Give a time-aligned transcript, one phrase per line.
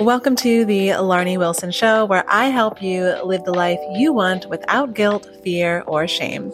[0.00, 4.46] Welcome to the Larnie Wilson Show, where I help you live the life you want
[4.48, 6.50] without guilt, fear, or shame.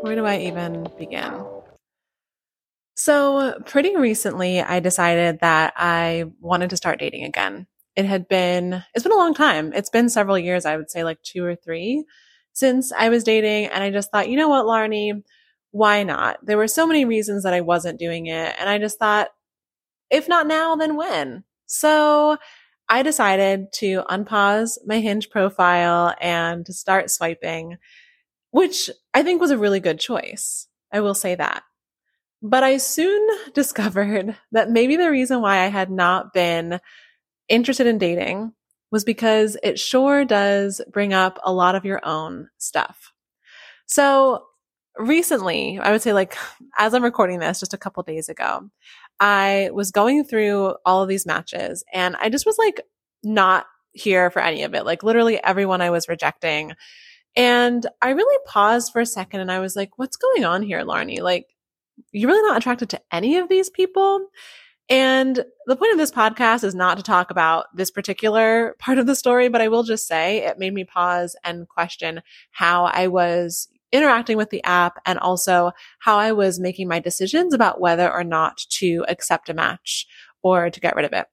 [0.00, 1.44] Where do I even begin?
[2.96, 7.68] So, pretty recently, I decided that I wanted to start dating again.
[7.94, 9.72] It had been, it's been a long time.
[9.72, 12.04] It's been several years, I would say like two or three
[12.52, 13.66] since I was dating.
[13.66, 15.22] And I just thought, you know what, Larnie,
[15.70, 16.44] why not?
[16.44, 18.56] There were so many reasons that I wasn't doing it.
[18.58, 19.28] And I just thought,
[20.10, 21.44] if not now, then when?
[21.66, 22.38] So
[22.88, 27.76] I decided to unpause my Hinge profile and to start swiping,
[28.50, 30.66] which I think was a really good choice.
[30.90, 31.62] I will say that.
[32.40, 36.80] But I soon discovered that maybe the reason why I had not been
[37.48, 38.52] interested in dating
[38.90, 43.12] was because it sure does bring up a lot of your own stuff.
[43.86, 44.44] So
[44.96, 46.36] recently, I would say like
[46.78, 48.70] as I'm recording this just a couple days ago,
[49.20, 52.80] I was going through all of these matches and I just was like
[53.22, 54.84] not here for any of it.
[54.84, 56.72] Like literally everyone I was rejecting.
[57.36, 60.84] And I really paused for a second and I was like, what's going on here,
[60.84, 61.20] Larnie?
[61.20, 61.46] Like,
[62.12, 64.28] you're really not attracted to any of these people.
[64.88, 69.06] And the point of this podcast is not to talk about this particular part of
[69.06, 73.08] the story, but I will just say it made me pause and question how I
[73.08, 78.12] was interacting with the app and also how I was making my decisions about whether
[78.12, 80.06] or not to accept a match
[80.42, 81.26] or to get rid of it.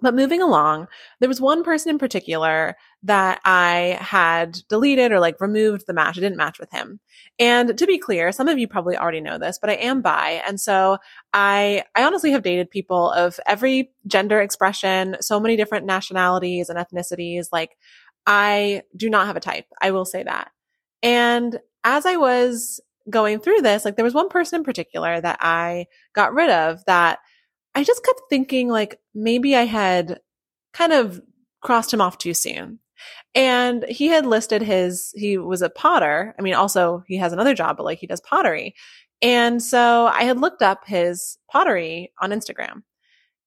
[0.00, 0.88] But moving along,
[1.20, 6.18] there was one person in particular that I had deleted or like removed the match.
[6.18, 6.98] I didn't match with him.
[7.38, 10.42] And to be clear, some of you probably already know this, but I am bi.
[10.46, 10.98] And so
[11.32, 16.78] I, I honestly have dated people of every gender expression, so many different nationalities and
[16.78, 17.46] ethnicities.
[17.52, 17.76] Like
[18.26, 19.66] I do not have a type.
[19.80, 20.50] I will say that.
[21.04, 25.38] And as I was going through this, like there was one person in particular that
[25.40, 27.20] I got rid of that
[27.74, 30.20] I just kept thinking like maybe I had
[30.72, 31.20] kind of
[31.60, 32.78] crossed him off too soon.
[33.34, 36.34] And he had listed his, he was a potter.
[36.38, 38.74] I mean, also he has another job, but like he does pottery.
[39.20, 42.82] And so I had looked up his pottery on Instagram.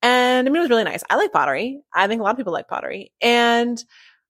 [0.02, 1.04] And I mean, it was really nice.
[1.10, 1.82] I like pottery.
[1.94, 3.14] I think a lot of people like pottery.
[3.22, 3.84] And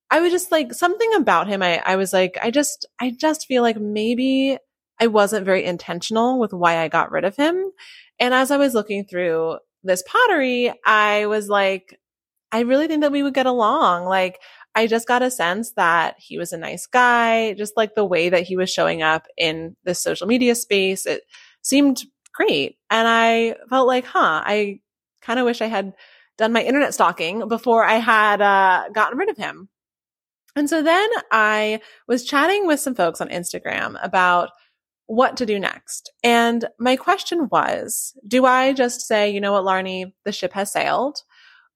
[0.10, 1.62] I was just like something about him.
[1.62, 4.58] I, I was like, I just, I just feel like maybe
[5.00, 7.72] I wasn't very intentional with why I got rid of him.
[8.20, 12.00] And as I was looking through this pottery, I was like,
[12.52, 14.06] I really think that we would get along.
[14.06, 14.40] Like,
[14.74, 18.30] I just got a sense that he was a nice guy, just like the way
[18.30, 21.06] that he was showing up in the social media space.
[21.06, 21.24] It
[21.62, 22.04] seemed
[22.34, 22.78] great.
[22.90, 24.80] And I felt like, huh, I
[25.22, 25.94] kind of wish I had
[26.38, 29.68] done my internet stalking before I had uh, gotten rid of him.
[30.58, 34.50] And so then I was chatting with some folks on Instagram about
[35.06, 36.12] what to do next.
[36.24, 40.72] And my question was, do I just say, you know what, Larnie, the ship has
[40.72, 41.20] sailed?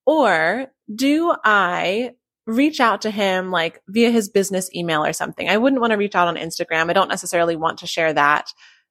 [0.06, 2.12] Or do I
[2.48, 5.48] reach out to him like via his business email or something?
[5.48, 6.90] I wouldn't want to reach out on Instagram.
[6.90, 8.48] I don't necessarily want to share that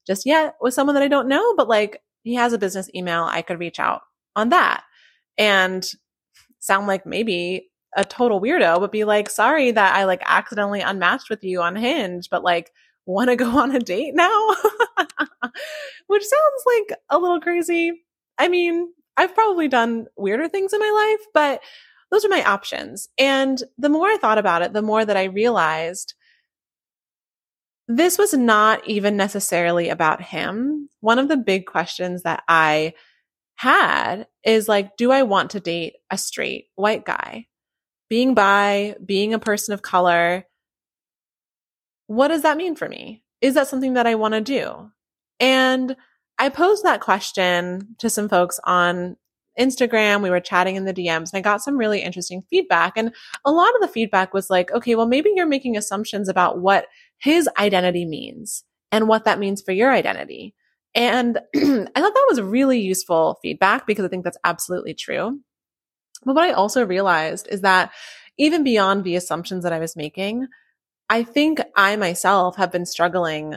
[0.06, 3.24] just yet with someone that I don't know, but like he has a business email.
[3.24, 4.02] I could reach out
[4.36, 4.84] on that
[5.36, 5.84] and
[6.60, 11.30] sound like maybe a total weirdo, but be like, sorry that I like accidentally unmatched
[11.30, 12.72] with you on Hinge, but like
[13.06, 14.54] want to go on a date now?
[16.06, 17.92] Which sounds like a little crazy.
[18.38, 21.60] I mean, I've probably done weirder things in my life, but
[22.10, 23.08] those are my options.
[23.18, 26.14] And the more I thought about it, the more that I realized
[27.86, 30.88] this was not even necessarily about him.
[31.00, 32.94] One of the big questions that I
[33.56, 37.46] had is like, do I want to date a straight white guy?
[38.10, 40.44] Being bi, being a person of color,
[42.08, 43.22] what does that mean for me?
[43.40, 44.90] Is that something that I want to do?
[45.38, 45.96] And
[46.38, 49.16] I posed that question to some folks on
[49.58, 50.22] Instagram.
[50.22, 52.94] We were chatting in the DMs and I got some really interesting feedback.
[52.96, 56.58] And a lot of the feedback was like, okay, well, maybe you're making assumptions about
[56.58, 56.86] what
[57.18, 60.54] his identity means and what that means for your identity.
[60.94, 65.40] And I thought that was really useful feedback because I think that's absolutely true.
[66.24, 67.92] But what I also realized is that
[68.38, 70.48] even beyond the assumptions that I was making,
[71.08, 73.56] I think I myself have been struggling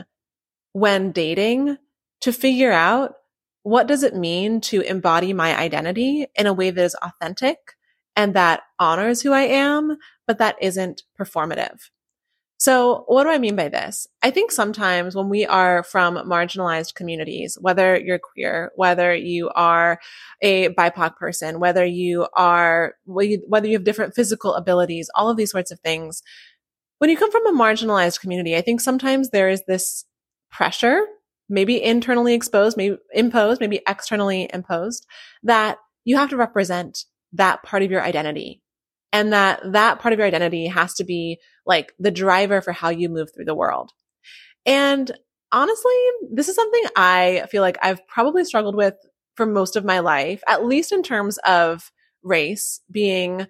[0.72, 1.78] when dating
[2.22, 3.14] to figure out
[3.62, 7.58] what does it mean to embody my identity in a way that is authentic
[8.16, 9.96] and that honors who I am,
[10.26, 11.90] but that isn't performative.
[12.56, 14.06] So what do I mean by this?
[14.22, 19.98] I think sometimes when we are from marginalized communities, whether you're queer, whether you are
[20.40, 25.50] a BIPOC person, whether you are, whether you have different physical abilities, all of these
[25.50, 26.22] sorts of things,
[26.98, 30.04] when you come from a marginalized community, I think sometimes there is this
[30.50, 31.04] pressure
[31.48, 35.06] maybe internally exposed, maybe imposed, maybe externally imposed,
[35.42, 38.62] that you have to represent that part of your identity
[39.14, 42.88] and that that part of your identity has to be like the driver for how
[42.88, 43.92] you move through the world.
[44.66, 45.10] And
[45.52, 45.92] honestly,
[46.32, 48.94] this is something I feel like I've probably struggled with
[49.36, 51.92] for most of my life, at least in terms of
[52.24, 53.46] race being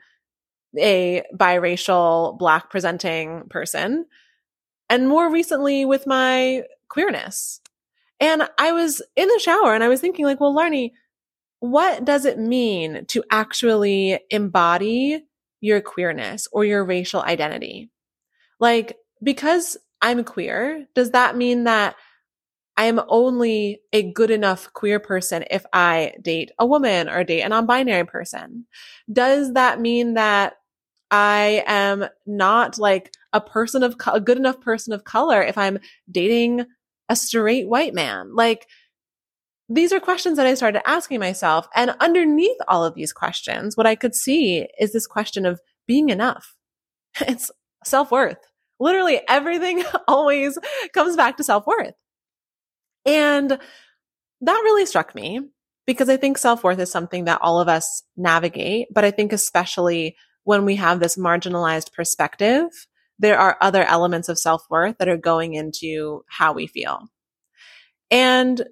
[0.78, 4.05] a biracial black presenting person
[4.90, 7.62] and more recently with my queerness.
[8.20, 10.90] And I was in the shower and I was thinking like, well, Larnie,
[11.61, 15.22] what does it mean to actually embody
[15.64, 17.90] your queerness or your racial identity?
[18.61, 21.96] Like, because I'm queer, does that mean that
[22.76, 27.40] I am only a good enough queer person if I date a woman or date
[27.40, 28.66] a non-binary person?
[29.11, 30.55] Does that mean that
[31.11, 35.56] I am not like a person of co- a good enough person of color if
[35.56, 35.78] I'm
[36.11, 36.66] dating
[37.08, 38.34] a straight white man?
[38.34, 38.66] Like
[39.75, 41.67] these are questions that I started asking myself.
[41.75, 46.09] And underneath all of these questions, what I could see is this question of being
[46.09, 46.55] enough.
[47.21, 47.50] It's
[47.85, 48.38] self worth.
[48.81, 50.59] Literally everything always
[50.93, 51.94] comes back to self worth.
[53.05, 53.59] And
[54.41, 55.41] that really struck me
[55.87, 59.32] because I think self worth is something that all of us navigate, but I think
[59.32, 62.67] especially when we have this marginalized perspective,
[63.19, 67.09] there are other elements of self worth that are going into how we feel.
[68.11, 68.62] And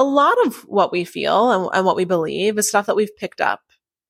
[0.00, 3.14] a lot of what we feel and, and, what we believe is stuff that we've
[3.18, 3.60] picked up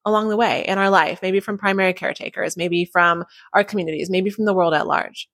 [0.04, 4.30] along the way in our life, maybe from primary caretakers, maybe from our communities, maybe
[4.30, 5.28] from the world at large.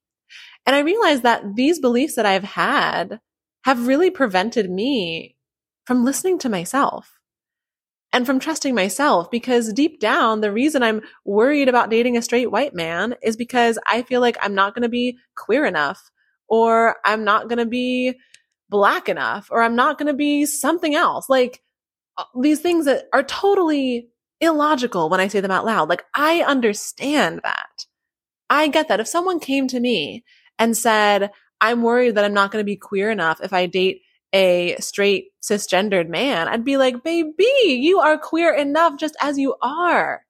[0.65, 3.21] And I realized that these beliefs that I've had
[3.65, 5.37] have really prevented me
[5.85, 7.21] from listening to myself
[8.15, 12.51] and from trusting myself because deep down, the reason I'm worried about dating a straight
[12.51, 16.11] white man is because I feel like I'm not going to be queer enough
[16.49, 18.15] or I'm not going to be
[18.69, 21.29] black enough or I'm not going to be something else.
[21.29, 21.63] Like
[22.19, 24.09] uh, these things that are totally
[24.41, 25.89] illogical when I say them out loud.
[25.89, 27.87] Like I understand that.
[28.49, 29.01] I get that.
[29.01, 30.25] If someone came to me
[30.59, 31.31] and said,
[31.61, 34.03] I'm worried that I'm not going to be queer enough if I date
[34.33, 39.57] a straight cisgendered man, I'd be like, baby, you are queer enough just as you
[39.63, 40.23] are.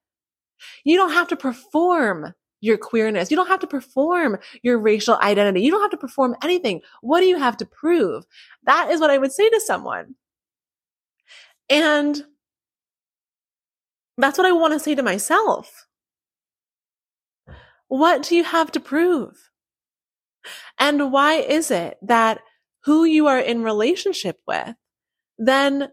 [0.85, 3.31] You don't have to perform your queerness.
[3.31, 5.61] You don't have to perform your racial identity.
[5.61, 6.81] You don't have to perform anything.
[7.01, 8.25] What do you have to prove?
[8.65, 10.15] That is what I would say to someone.
[11.69, 12.23] And
[14.19, 15.87] that's what I want to say to myself.
[17.89, 19.51] What do you have to prove?
[20.79, 22.41] And why is it that
[22.85, 24.75] who you are in relationship with
[25.39, 25.89] then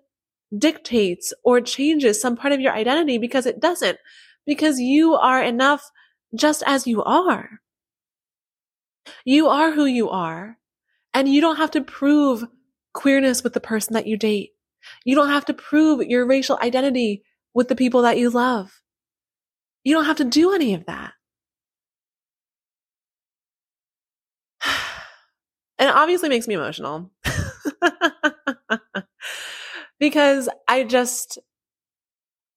[0.57, 3.97] dictates or changes some part of your identity because it doesn't,
[4.45, 5.89] because you are enough
[6.35, 7.61] just as you are.
[9.25, 10.57] You are who you are,
[11.13, 12.45] and you don't have to prove
[12.93, 14.51] queerness with the person that you date.
[15.05, 18.81] You don't have to prove your racial identity with the people that you love.
[19.83, 21.13] You don't have to do any of that.
[25.79, 27.09] And it obviously makes me emotional
[29.99, 31.39] because I just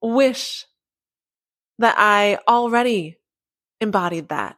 [0.03, 0.67] wish
[1.79, 3.17] that I already
[3.81, 4.57] embodied that.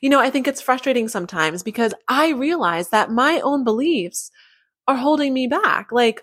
[0.00, 4.30] You know, I think it's frustrating sometimes because I realize that my own beliefs
[4.86, 5.92] are holding me back.
[5.92, 6.22] Like,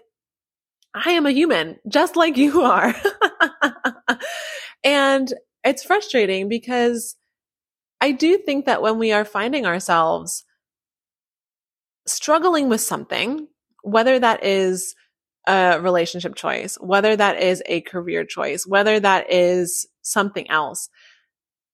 [0.94, 2.96] I am a human, just like you are.
[4.84, 5.32] and
[5.64, 7.16] it's frustrating because
[8.02, 10.44] I do think that when we are finding ourselves
[12.08, 13.48] struggling with something,
[13.84, 14.96] whether that is
[15.48, 20.90] a relationship choice, whether that is a career choice, whether that is something else,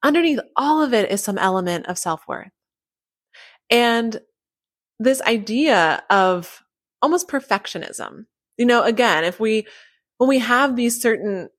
[0.04, 2.52] underneath all of it is some element of self worth.
[3.70, 4.20] And
[5.00, 6.64] this idea of
[7.02, 8.26] almost perfectionism.
[8.58, 9.66] You know, again, if we,
[10.18, 11.50] when we have these certain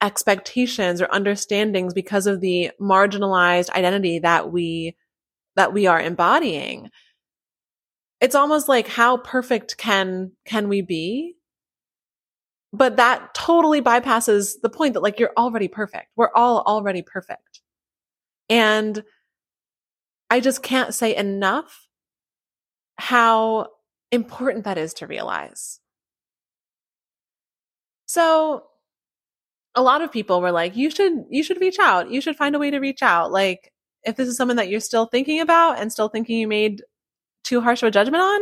[0.00, 4.96] expectations or understandings because of the marginalized identity that we,
[5.56, 6.90] that we are embodying,
[8.20, 11.34] it's almost like how perfect can can we be
[12.72, 17.53] but that totally bypasses the point that like you're already perfect we're all already perfect
[18.48, 19.04] and
[20.30, 21.88] i just can't say enough
[22.96, 23.68] how
[24.12, 25.80] important that is to realize
[28.06, 28.64] so
[29.74, 32.54] a lot of people were like you should you should reach out you should find
[32.54, 33.72] a way to reach out like
[34.04, 36.82] if this is someone that you're still thinking about and still thinking you made
[37.42, 38.40] too harsh of a judgment on,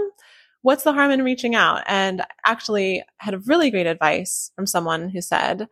[0.62, 1.82] what's the harm in reaching out?
[1.86, 5.68] And actually had a really great advice from someone who said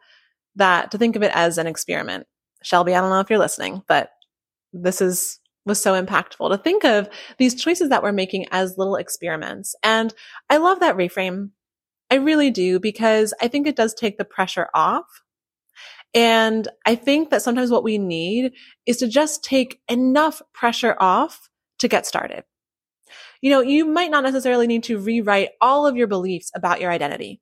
[0.57, 2.27] that to think of it as an experiment.
[2.63, 4.11] Shelby, I don't know if you're listening, but
[4.73, 7.09] this is was so impactful to think of
[7.39, 9.75] these choices that we're making as little experiments.
[9.83, 10.13] And
[10.49, 11.51] I love that reframe.
[12.11, 15.05] I really do because I think it does take the pressure off.
[16.13, 18.53] And I think that sometimes what we need
[18.87, 21.49] is to just take enough pressure off
[21.79, 22.45] to get started.
[23.41, 26.91] You know, you might not necessarily need to rewrite all of your beliefs about your
[26.91, 27.41] identity.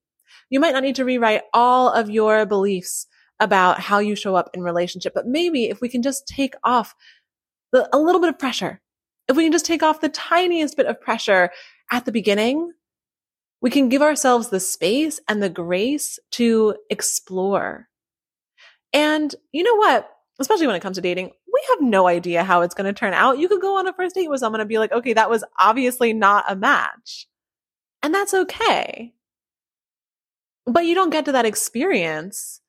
[0.50, 3.06] You might not need to rewrite all of your beliefs
[3.40, 6.94] about how you show up in relationship, but maybe if we can just take off
[7.72, 8.80] the, a little bit of pressure,
[9.28, 11.50] if we can just take off the tiniest bit of pressure
[11.90, 12.72] at the beginning,
[13.60, 17.88] we can give ourselves the space and the grace to explore.
[18.92, 20.08] And you know what?
[20.38, 23.12] Especially when it comes to dating, we have no idea how it's going to turn
[23.12, 23.38] out.
[23.38, 25.44] You could go on a first date with someone and be like, okay, that was
[25.58, 27.26] obviously not a match.
[28.02, 29.12] And that's okay.
[30.66, 32.60] But you don't get to that experience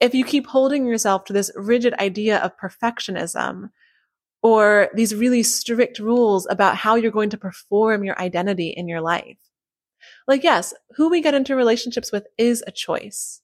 [0.00, 3.70] if you keep holding yourself to this rigid idea of perfectionism
[4.44, 9.00] or these really strict rules about how you're going to perform your identity in your
[9.00, 9.38] life.
[10.28, 13.40] Like, yes, who we get into relationships with is a choice.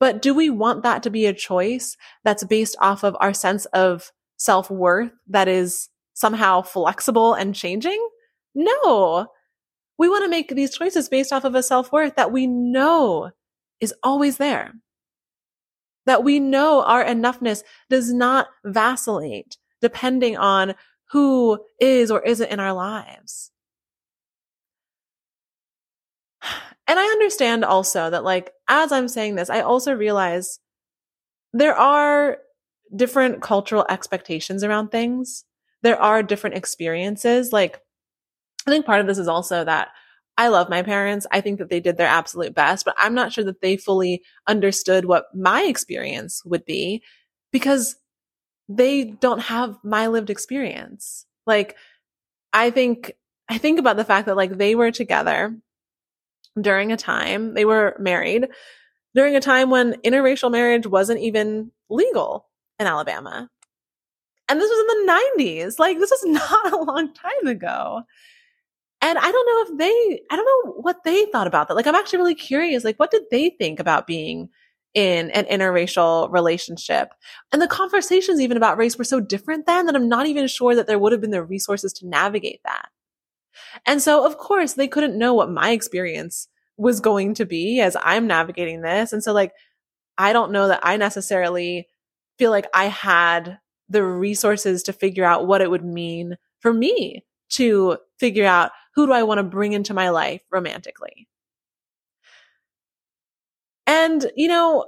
[0.00, 3.66] But do we want that to be a choice that's based off of our sense
[3.66, 8.04] of self worth that is somehow flexible and changing?
[8.52, 9.28] No.
[9.96, 13.30] We want to make these choices based off of a self worth that we know
[13.78, 14.72] is always there.
[16.06, 20.74] That we know our enoughness does not vacillate depending on
[21.10, 23.50] who is or isn't in our lives.
[26.88, 30.58] And I understand also that, like, as I'm saying this, I also realize
[31.52, 32.38] there are
[32.94, 35.44] different cultural expectations around things.
[35.82, 37.52] There are different experiences.
[37.52, 37.80] Like,
[38.66, 39.88] I think part of this is also that
[40.38, 41.26] I love my parents.
[41.30, 44.22] I think that they did their absolute best, but I'm not sure that they fully
[44.46, 47.02] understood what my experience would be
[47.52, 47.96] because
[48.68, 51.26] they don't have my lived experience.
[51.46, 51.76] Like,
[52.52, 53.12] I think,
[53.48, 55.56] I think about the fact that like they were together
[56.60, 58.48] during a time, they were married
[59.14, 63.50] during a time when interracial marriage wasn't even legal in Alabama.
[64.48, 65.78] And this was in the 90s.
[65.78, 68.02] Like, this was not a long time ago.
[69.00, 71.74] And I don't know if they, I don't know what they thought about that.
[71.74, 72.84] Like, I'm actually really curious.
[72.84, 74.48] Like, what did they think about being
[74.94, 77.12] in an interracial relationship.
[77.50, 80.74] And the conversations even about race were so different then that I'm not even sure
[80.74, 82.88] that there would have been the resources to navigate that.
[83.86, 87.96] And so, of course, they couldn't know what my experience was going to be as
[88.02, 89.12] I'm navigating this.
[89.12, 89.52] And so, like,
[90.18, 91.88] I don't know that I necessarily
[92.38, 93.58] feel like I had
[93.88, 99.06] the resources to figure out what it would mean for me to figure out who
[99.06, 101.28] do I want to bring into my life romantically.
[103.92, 104.86] And, you know,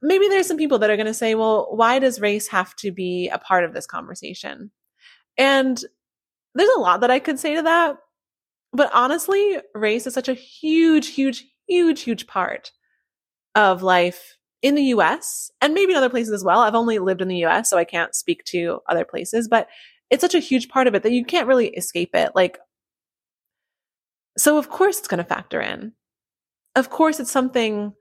[0.00, 2.92] maybe there's some people that are going to say, well, why does race have to
[2.92, 4.70] be a part of this conversation?
[5.36, 5.82] And
[6.54, 7.96] there's a lot that I could say to that.
[8.72, 12.70] But honestly, race is such a huge, huge, huge, huge part
[13.56, 16.60] of life in the US and maybe in other places as well.
[16.60, 19.66] I've only lived in the US, so I can't speak to other places, but
[20.08, 22.30] it's such a huge part of it that you can't really escape it.
[22.36, 22.60] Like,
[24.38, 25.94] so of course it's going to factor in.
[26.76, 27.92] Of course it's something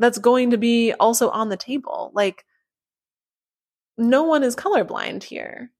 [0.00, 2.10] that's going to be also on the table.
[2.14, 2.44] Like,
[3.96, 5.70] no one is colorblind here.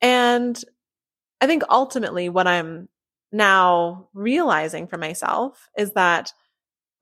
[0.00, 0.62] And
[1.40, 2.88] I think ultimately what I'm
[3.30, 6.32] now realizing for myself is that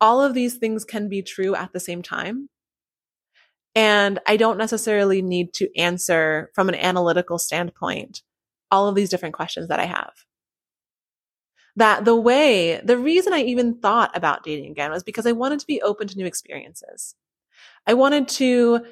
[0.01, 2.49] all of these things can be true at the same time.
[3.75, 8.23] And I don't necessarily need to answer from an analytical standpoint
[8.71, 10.13] all of these different questions that I have
[11.77, 15.61] that the way, the reason I even thought about dating again was because I wanted
[15.61, 17.15] to be open to new experiences.
[17.87, 18.85] I wanted to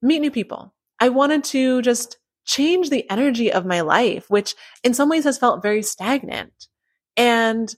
[0.00, 0.74] meet new people.
[1.00, 5.38] I wanted to just change the energy of my life, which in some ways has
[5.38, 6.66] felt very stagnant.
[7.16, 7.74] And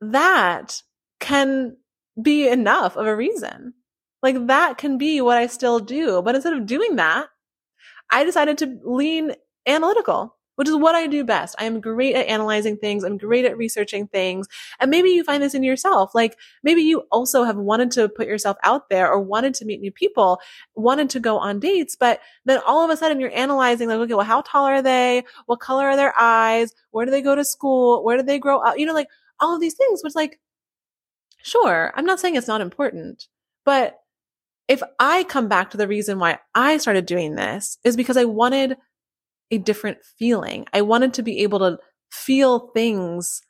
[0.00, 0.82] that
[1.20, 1.76] can
[2.20, 3.74] be enough of a reason.
[4.22, 6.22] Like that can be what I still do.
[6.22, 7.28] But instead of doing that,
[8.10, 9.34] I decided to lean
[9.66, 11.54] analytical which is what I do best.
[11.58, 13.04] I am great at analyzing things.
[13.04, 14.48] I'm great at researching things.
[14.80, 16.14] And maybe you find this in yourself.
[16.14, 19.80] Like maybe you also have wanted to put yourself out there or wanted to meet
[19.80, 20.40] new people,
[20.74, 24.14] wanted to go on dates, but then all of a sudden you're analyzing like, okay,
[24.14, 25.24] well, how tall are they?
[25.46, 26.74] What color are their eyes?
[26.90, 28.04] Where do they go to school?
[28.04, 28.78] Where do they grow up?
[28.78, 29.08] You know, like
[29.40, 30.40] all of these things, which like,
[31.42, 33.26] sure, I'm not saying it's not important,
[33.64, 33.98] but
[34.68, 38.24] if I come back to the reason why I started doing this is because I
[38.24, 38.76] wanted
[39.52, 40.66] a different feeling.
[40.72, 41.78] I wanted to be able to
[42.10, 43.40] feel things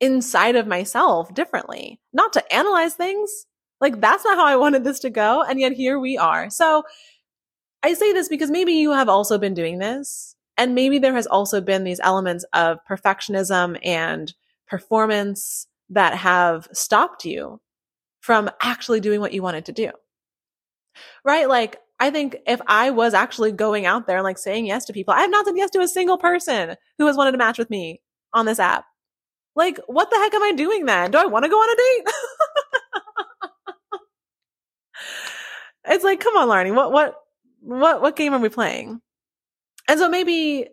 [0.00, 3.46] inside of myself differently, not to analyze things.
[3.80, 5.42] Like that's not how I wanted this to go.
[5.42, 6.50] And yet here we are.
[6.50, 6.82] So
[7.82, 11.26] I say this because maybe you have also been doing this And maybe there has
[11.26, 14.32] also been these elements of perfectionism and
[14.66, 17.60] performance that have stopped you
[18.20, 19.90] from actually doing what you wanted to do.
[21.24, 21.48] Right?
[21.48, 24.92] Like, I think if I was actually going out there and like saying yes to
[24.92, 27.58] people, I have not said yes to a single person who has wanted to match
[27.58, 28.02] with me
[28.34, 28.84] on this app.
[29.54, 31.10] Like, what the heck am I doing then?
[31.10, 32.14] Do I want to go on a date?
[35.94, 37.14] it's like, come on, Larnie, what, what,
[37.60, 39.00] what, what game are we playing?
[39.88, 40.68] And so maybe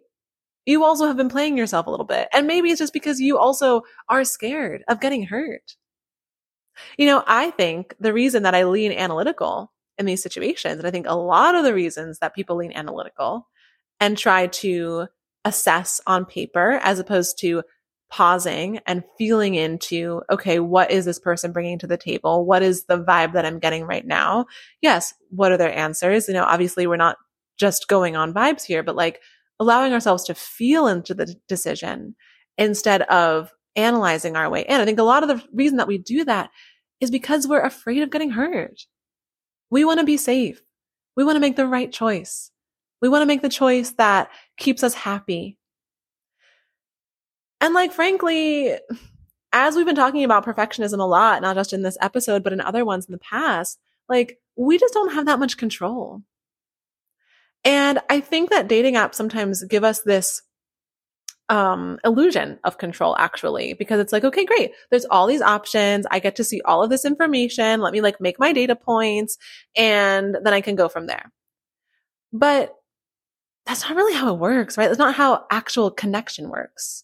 [0.65, 2.27] you also have been playing yourself a little bit.
[2.33, 5.75] And maybe it's just because you also are scared of getting hurt.
[6.97, 10.91] You know, I think the reason that I lean analytical in these situations, and I
[10.91, 13.47] think a lot of the reasons that people lean analytical
[13.99, 15.07] and try to
[15.45, 17.63] assess on paper as opposed to
[18.09, 22.45] pausing and feeling into, okay, what is this person bringing to the table?
[22.45, 24.45] What is the vibe that I'm getting right now?
[24.81, 25.15] Yes.
[25.31, 26.27] What are their answers?
[26.27, 27.17] You know, obviously we're not
[27.57, 29.19] just going on vibes here, but like
[29.59, 32.15] allowing ourselves to feel into the decision
[32.57, 34.79] instead of analyzing our way in.
[34.79, 36.51] I think a lot of the reason that we do that
[36.99, 38.85] is because we're afraid of getting hurt.
[39.73, 40.61] We want to be safe.
[41.15, 42.51] We want to make the right choice.
[43.01, 45.57] We want to make the choice that keeps us happy.
[47.59, 48.77] And like, frankly,
[49.51, 52.61] as we've been talking about perfectionism a lot, not just in this episode, but in
[52.61, 56.21] other ones in the past, like, we just don't have that much control.
[57.65, 60.43] And I think that dating apps sometimes give us this
[61.53, 64.71] um, illusion of control actually, because it's like, okay, great.
[64.89, 66.07] There's all these options.
[66.09, 67.79] I get to see all of this information.
[67.79, 69.37] Let me like make my data points
[69.75, 71.31] and then I can go from there.
[72.31, 72.73] But
[73.67, 74.87] that's not really how it works, right?
[74.87, 77.03] That's not how actual connection works.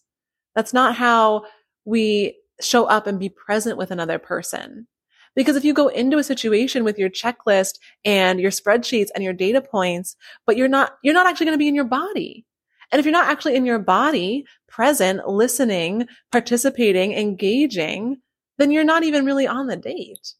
[0.56, 1.44] That's not how
[1.84, 4.88] we show up and be present with another person.
[5.36, 9.32] Because if you go into a situation with your checklist and your spreadsheets and your
[9.32, 12.44] data points, but you're not, you're not actually going to be in your body.
[12.92, 18.18] And if you're not actually in your body, present, listening, participating, engaging,
[18.58, 20.34] then you're not even really on the date.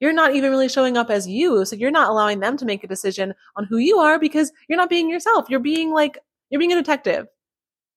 [0.00, 1.64] You're not even really showing up as you.
[1.64, 4.76] So you're not allowing them to make a decision on who you are because you're
[4.76, 5.48] not being yourself.
[5.48, 6.18] You're being like,
[6.50, 7.26] you're being a detective.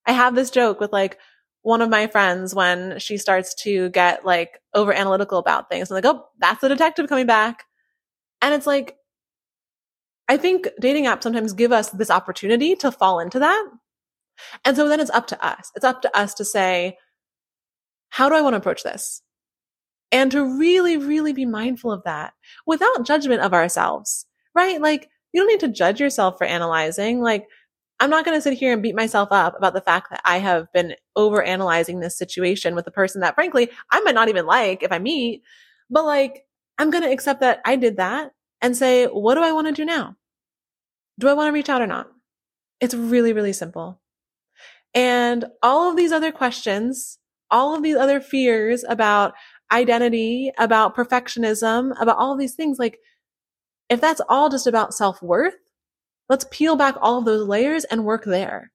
[0.05, 1.17] I have this joke with like
[1.63, 5.89] one of my friends when she starts to get like over analytical about things.
[5.89, 7.63] I'm like, oh, that's the detective coming back.
[8.41, 8.95] And it's like,
[10.27, 13.69] I think dating apps sometimes give us this opportunity to fall into that.
[14.63, 15.71] And so then it's up to us.
[15.75, 16.97] It's up to us to say,
[18.09, 19.21] how do I want to approach this?
[20.11, 22.33] And to really, really be mindful of that
[22.65, 24.81] without judgment of ourselves, right?
[24.81, 27.21] Like you don't need to judge yourself for analyzing.
[27.21, 27.45] Like
[27.99, 30.37] I'm not going to sit here and beat myself up about the fact that I
[30.37, 34.45] have been over analyzing this situation with a person that frankly I might not even
[34.45, 35.43] like if I meet,
[35.89, 36.45] but like
[36.77, 39.73] I'm going to accept that I did that and say, what do I want to
[39.73, 40.15] do now?
[41.19, 42.07] Do I want to reach out or not?
[42.81, 44.01] It's really, really simple.
[44.93, 47.19] And all of these other questions,
[47.51, 49.33] all of these other fears about
[49.71, 52.99] identity, about perfectionism, about all these things, like
[53.89, 55.55] if that's all just about self worth,
[56.29, 58.71] Let's peel back all of those layers and work there.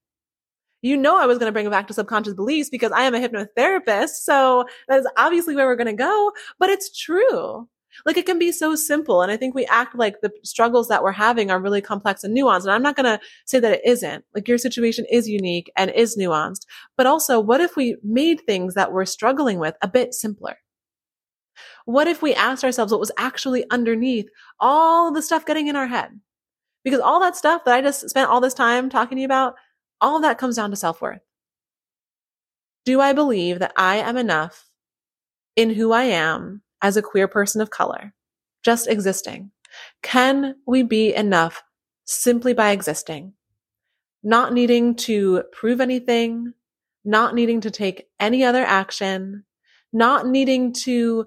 [0.83, 3.15] You know, I was going to bring it back to subconscious beliefs because I am
[3.15, 4.23] a hypnotherapist.
[4.23, 7.69] So that is obviously where we're going to go, but it's true.
[8.05, 9.23] Like it can be so simple.
[9.23, 12.37] And I think we act like the struggles that we're having are really complex and
[12.37, 12.63] nuanced.
[12.63, 14.25] And I'm not going to say that it isn't.
[14.35, 16.67] Like your situation is unique and is nuanced.
[16.97, 20.59] But also, what if we made things that we're struggling with a bit simpler?
[21.85, 24.27] What if we asked ourselves what was actually underneath
[24.61, 26.21] all of the stuff getting in our head?
[26.85, 29.55] Because all that stuff that I just spent all this time talking to you about,
[30.01, 31.21] all of that comes down to self worth.
[32.85, 34.71] Do I believe that I am enough
[35.57, 38.15] in who I am as a queer person of color,
[38.63, 39.51] just existing?
[40.03, 41.63] Can we be enough
[42.05, 43.35] simply by existing?
[44.23, 46.53] Not needing to prove anything,
[47.05, 49.45] not needing to take any other action,
[49.93, 51.27] not needing to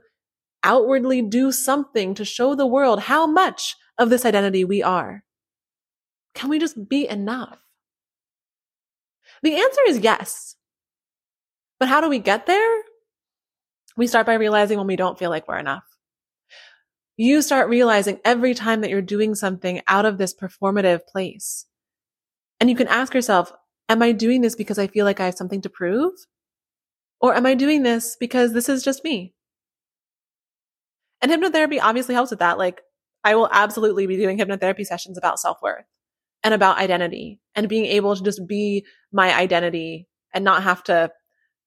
[0.63, 5.23] outwardly do something to show the world how much of this identity we are.
[6.33, 7.59] Can we just be enough?
[9.41, 10.55] The answer is yes.
[11.79, 12.83] But how do we get there?
[13.95, 15.83] We start by realizing when we don't feel like we're enough.
[17.15, 21.65] You start realizing every time that you're doing something out of this performative place.
[22.59, 23.51] And you can ask yourself,
[23.87, 26.13] am I doing this because I feel like I have something to prove?
[27.21, 29.35] Or am I doing this because this is just me?
[31.21, 32.57] And hypnotherapy obviously helps with that.
[32.57, 32.81] Like
[33.23, 35.85] I will absolutely be doing hypnotherapy sessions about self worth
[36.43, 41.11] and about identity and being able to just be my identity and not have to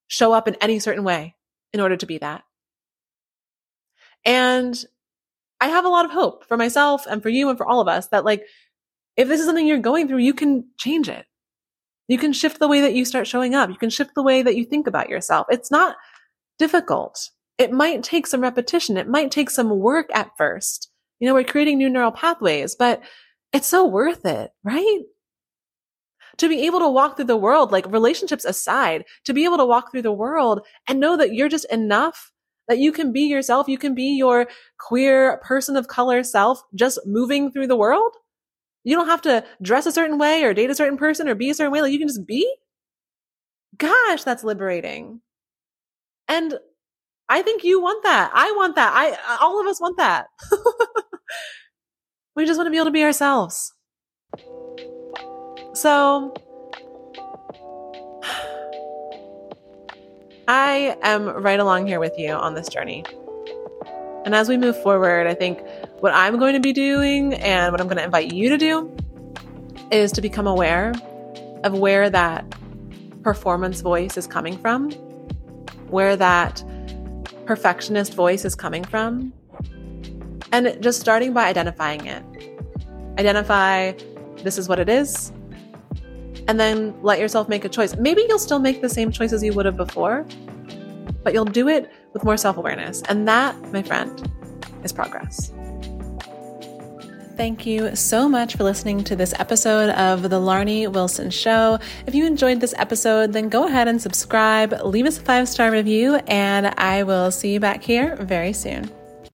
[0.08, 1.35] show up in any certain way
[1.76, 2.42] in order to be that.
[4.24, 4.74] And
[5.60, 7.88] I have a lot of hope for myself and for you and for all of
[7.88, 8.42] us that like,
[9.16, 11.26] if this is something you're going through, you can change it.
[12.08, 13.68] You can shift the way that you start showing up.
[13.68, 15.46] You can shift the way that you think about yourself.
[15.50, 15.96] It's not
[16.58, 17.30] difficult.
[17.58, 18.96] It might take some repetition.
[18.96, 20.90] It might take some work at first.
[21.20, 23.02] You know, we're creating new neural pathways, but
[23.52, 25.00] it's so worth it, right?
[26.38, 29.64] To be able to walk through the world, like relationships aside, to be able to
[29.64, 32.30] walk through the world and know that you're just enough,
[32.68, 34.46] that you can be yourself, you can be your
[34.78, 38.12] queer person of color self just moving through the world.
[38.84, 41.50] You don't have to dress a certain way or date a certain person or be
[41.50, 41.82] a certain way.
[41.82, 42.48] Like you can just be.
[43.78, 45.20] Gosh, that's liberating.
[46.28, 46.58] And
[47.28, 48.30] I think you want that.
[48.34, 48.92] I want that.
[48.94, 50.26] I, all of us want that.
[52.36, 53.72] we just want to be able to be ourselves.
[55.76, 56.32] So,
[60.48, 63.04] I am right along here with you on this journey.
[64.24, 65.60] And as we move forward, I think
[66.00, 68.90] what I'm going to be doing and what I'm going to invite you to do
[69.90, 70.94] is to become aware
[71.62, 72.54] of where that
[73.22, 74.92] performance voice is coming from,
[75.90, 76.64] where that
[77.44, 79.30] perfectionist voice is coming from,
[80.52, 82.24] and just starting by identifying it.
[83.18, 83.92] Identify
[84.42, 85.32] this is what it is,
[86.48, 87.96] and then let yourself make a choice.
[87.96, 90.26] Maybe you'll still make the same choice as you would have before,
[91.22, 93.02] but you'll do it with more self awareness.
[93.02, 94.30] And that, my friend,
[94.84, 95.52] is progress.
[97.36, 101.78] Thank you so much for listening to this episode of The Larnie Wilson Show.
[102.06, 105.70] If you enjoyed this episode, then go ahead and subscribe, leave us a five star
[105.70, 108.90] review, and I will see you back here very soon.